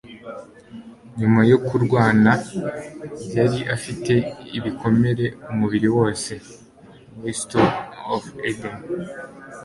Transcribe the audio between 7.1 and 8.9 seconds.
(WestofEden)